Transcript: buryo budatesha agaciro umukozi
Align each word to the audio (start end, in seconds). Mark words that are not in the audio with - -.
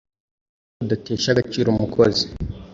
buryo 0.69 0.79
budatesha 0.81 1.27
agaciro 1.31 1.67
umukozi 1.69 2.23